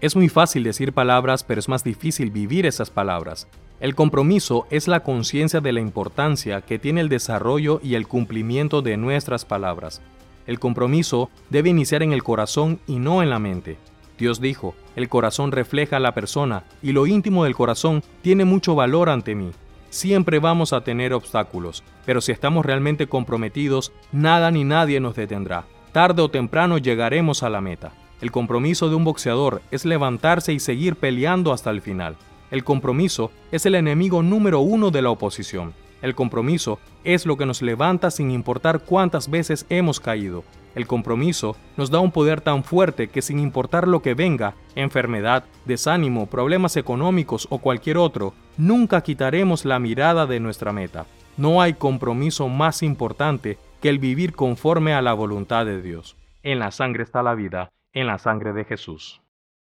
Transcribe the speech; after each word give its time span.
Es 0.00 0.16
muy 0.16 0.30
fácil 0.30 0.62
decir 0.62 0.94
palabras, 0.94 1.44
pero 1.44 1.60
es 1.60 1.68
más 1.68 1.84
difícil 1.84 2.30
vivir 2.30 2.64
esas 2.64 2.88
palabras. 2.88 3.48
El 3.80 3.94
compromiso 3.94 4.66
es 4.70 4.88
la 4.88 5.00
conciencia 5.00 5.60
de 5.60 5.72
la 5.72 5.80
importancia 5.80 6.62
que 6.62 6.78
tiene 6.78 7.02
el 7.02 7.10
desarrollo 7.10 7.80
y 7.82 7.96
el 7.96 8.08
cumplimiento 8.08 8.80
de 8.80 8.96
nuestras 8.96 9.44
palabras. 9.44 10.00
El 10.46 10.58
compromiso 10.58 11.28
debe 11.50 11.68
iniciar 11.68 12.02
en 12.02 12.14
el 12.14 12.22
corazón 12.22 12.80
y 12.86 12.98
no 12.98 13.22
en 13.22 13.28
la 13.28 13.38
mente. 13.38 13.76
Dios 14.18 14.40
dijo, 14.40 14.74
el 14.96 15.10
corazón 15.10 15.52
refleja 15.52 15.96
a 15.96 16.00
la 16.00 16.14
persona 16.14 16.64
y 16.82 16.92
lo 16.92 17.06
íntimo 17.06 17.44
del 17.44 17.54
corazón 17.54 18.02
tiene 18.22 18.46
mucho 18.46 18.74
valor 18.74 19.10
ante 19.10 19.34
mí. 19.34 19.50
Siempre 19.90 20.38
vamos 20.38 20.72
a 20.72 20.82
tener 20.82 21.12
obstáculos, 21.12 21.84
pero 22.06 22.22
si 22.22 22.32
estamos 22.32 22.64
realmente 22.64 23.06
comprometidos, 23.06 23.92
nada 24.12 24.50
ni 24.50 24.64
nadie 24.64 24.98
nos 24.98 25.14
detendrá. 25.14 25.66
Tarde 25.92 26.22
o 26.22 26.30
temprano 26.30 26.78
llegaremos 26.78 27.42
a 27.42 27.50
la 27.50 27.60
meta. 27.60 27.92
El 28.20 28.30
compromiso 28.30 28.90
de 28.90 28.96
un 28.96 29.04
boxeador 29.04 29.62
es 29.70 29.86
levantarse 29.86 30.52
y 30.52 30.60
seguir 30.60 30.96
peleando 30.96 31.54
hasta 31.54 31.70
el 31.70 31.80
final. 31.80 32.16
El 32.50 32.64
compromiso 32.64 33.30
es 33.50 33.64
el 33.64 33.74
enemigo 33.74 34.22
número 34.22 34.60
uno 34.60 34.90
de 34.90 35.00
la 35.00 35.10
oposición. 35.10 35.72
El 36.02 36.14
compromiso 36.14 36.78
es 37.02 37.24
lo 37.24 37.38
que 37.38 37.46
nos 37.46 37.62
levanta 37.62 38.10
sin 38.10 38.30
importar 38.30 38.80
cuántas 38.80 39.30
veces 39.30 39.64
hemos 39.70 40.00
caído. 40.00 40.44
El 40.74 40.86
compromiso 40.86 41.56
nos 41.78 41.90
da 41.90 42.00
un 42.00 42.12
poder 42.12 42.42
tan 42.42 42.62
fuerte 42.62 43.08
que 43.08 43.22
sin 43.22 43.38
importar 43.38 43.88
lo 43.88 44.02
que 44.02 44.14
venga, 44.14 44.54
enfermedad, 44.74 45.44
desánimo, 45.64 46.26
problemas 46.26 46.76
económicos 46.76 47.48
o 47.50 47.58
cualquier 47.58 47.96
otro, 47.96 48.34
nunca 48.58 49.00
quitaremos 49.00 49.64
la 49.64 49.78
mirada 49.78 50.26
de 50.26 50.40
nuestra 50.40 50.72
meta. 50.72 51.06
No 51.38 51.62
hay 51.62 51.72
compromiso 51.72 52.48
más 52.48 52.82
importante 52.82 53.56
que 53.80 53.88
el 53.88 53.98
vivir 53.98 54.34
conforme 54.34 54.92
a 54.92 55.00
la 55.00 55.14
voluntad 55.14 55.64
de 55.64 55.80
Dios. 55.80 56.16
En 56.42 56.58
la 56.58 56.70
sangre 56.70 57.02
está 57.02 57.22
la 57.22 57.34
vida 57.34 57.70
en 57.92 58.06
la 58.06 58.18
sangre 58.18 58.52
de 58.52 58.64
Jesús. 58.64 59.22